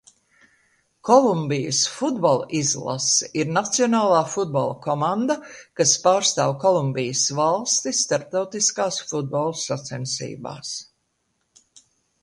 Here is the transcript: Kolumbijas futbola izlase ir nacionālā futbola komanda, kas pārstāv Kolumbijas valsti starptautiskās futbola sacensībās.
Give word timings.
Kolumbijas 1.07 1.81
futbola 1.97 2.47
izlase 2.59 3.29
ir 3.41 3.51
nacionālā 3.57 4.21
futbola 4.37 4.79
komanda, 4.87 5.37
kas 5.81 5.93
pārstāv 6.07 6.55
Kolumbijas 6.65 7.23
valsti 7.43 7.95
starptautiskās 8.01 9.01
futbola 9.13 9.63
sacensībās. 9.67 10.73